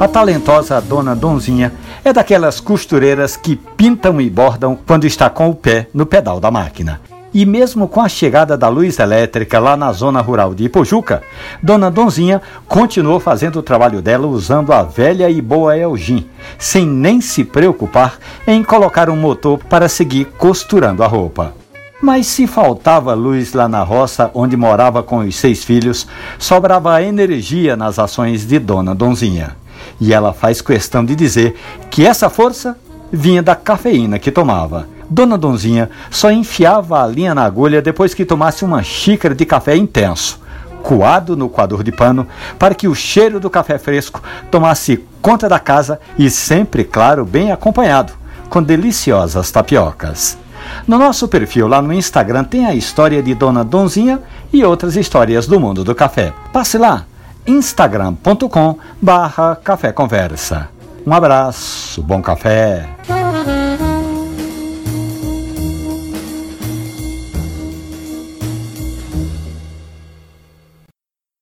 A 0.00 0.08
talentosa 0.08 0.80
dona 0.80 1.14
Donzinha 1.14 1.72
é 2.04 2.12
daquelas 2.12 2.58
costureiras 2.58 3.36
que 3.36 3.54
pintam 3.54 4.20
e 4.20 4.30
bordam 4.30 4.76
quando 4.86 5.06
está 5.06 5.28
com 5.28 5.50
o 5.50 5.54
pé 5.54 5.88
no 5.92 6.06
pedal 6.06 6.40
da 6.40 6.50
máquina. 6.50 7.00
E 7.34 7.46
mesmo 7.46 7.86
com 7.86 8.00
a 8.00 8.08
chegada 8.08 8.56
da 8.56 8.68
luz 8.68 8.98
elétrica 8.98 9.58
lá 9.58 9.76
na 9.76 9.92
zona 9.92 10.20
rural 10.20 10.54
de 10.54 10.64
Ipojuca, 10.64 11.22
Dona 11.62 11.90
Donzinha 11.90 12.42
continuou 12.66 13.20
fazendo 13.20 13.58
o 13.58 13.62
trabalho 13.62 14.02
dela 14.02 14.26
usando 14.26 14.72
a 14.72 14.82
velha 14.82 15.30
e 15.30 15.40
boa 15.40 15.76
Elgin, 15.76 16.26
sem 16.58 16.86
nem 16.86 17.20
se 17.20 17.44
preocupar 17.44 18.18
em 18.46 18.62
colocar 18.64 19.08
um 19.08 19.16
motor 19.16 19.58
para 19.58 19.88
seguir 19.88 20.26
costurando 20.36 21.02
a 21.02 21.06
roupa. 21.06 21.61
Mas 22.02 22.26
se 22.26 22.48
faltava 22.48 23.14
luz 23.14 23.52
lá 23.52 23.68
na 23.68 23.84
roça 23.84 24.28
onde 24.34 24.56
morava 24.56 25.04
com 25.04 25.18
os 25.18 25.36
seis 25.36 25.62
filhos, 25.62 26.04
sobrava 26.36 27.00
energia 27.00 27.76
nas 27.76 27.96
ações 27.96 28.44
de 28.44 28.58
Dona 28.58 28.92
Donzinha. 28.92 29.54
E 30.00 30.12
ela 30.12 30.32
faz 30.32 30.60
questão 30.60 31.04
de 31.04 31.14
dizer 31.14 31.54
que 31.92 32.04
essa 32.04 32.28
força 32.28 32.76
vinha 33.12 33.40
da 33.40 33.54
cafeína 33.54 34.18
que 34.18 34.32
tomava. 34.32 34.88
Dona 35.08 35.38
Donzinha 35.38 35.88
só 36.10 36.28
enfiava 36.32 37.04
a 37.04 37.06
linha 37.06 37.36
na 37.36 37.44
agulha 37.44 37.80
depois 37.80 38.14
que 38.14 38.24
tomasse 38.24 38.64
uma 38.64 38.82
xícara 38.82 39.32
de 39.32 39.46
café 39.46 39.76
intenso, 39.76 40.40
coado 40.82 41.36
no 41.36 41.48
coador 41.48 41.84
de 41.84 41.92
pano, 41.92 42.26
para 42.58 42.74
que 42.74 42.88
o 42.88 42.96
cheiro 42.96 43.38
do 43.38 43.48
café 43.48 43.78
fresco 43.78 44.20
tomasse 44.50 45.04
conta 45.20 45.48
da 45.48 45.60
casa 45.60 46.00
e 46.18 46.28
sempre, 46.28 46.82
claro, 46.82 47.24
bem 47.24 47.52
acompanhado, 47.52 48.12
com 48.50 48.60
deliciosas 48.60 49.52
tapiocas. 49.52 50.41
No 50.86 50.98
nosso 50.98 51.28
perfil 51.28 51.68
lá 51.68 51.80
no 51.80 51.92
Instagram 51.92 52.44
tem 52.44 52.66
a 52.66 52.74
história 52.74 53.22
de 53.22 53.34
Dona 53.34 53.64
Donzinha 53.64 54.20
e 54.52 54.64
outras 54.64 54.96
histórias 54.96 55.46
do 55.46 55.60
mundo 55.60 55.84
do 55.84 55.94
café. 55.94 56.32
Passe 56.52 56.78
lá, 56.78 57.04
instagram.com 57.46 58.78
barra 59.00 59.56
café 59.56 59.92
conversa. 59.92 60.68
Um 61.06 61.12
abraço, 61.12 62.02
bom 62.02 62.22
café. 62.22 62.88